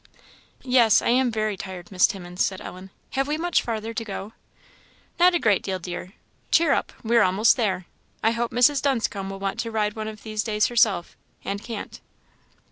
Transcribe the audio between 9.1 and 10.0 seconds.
will want to ride